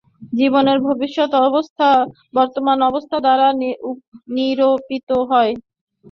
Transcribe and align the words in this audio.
জীবনের 0.33 0.79
ভবিষ্যৎ 0.87 1.31
অবস্থা 1.41 1.87
বর্তমান 2.33 2.77
অবস্থা 2.89 3.17
দ্বারা 3.25 3.47
নিরূপিত 4.35 5.09
হয়। 5.29 5.53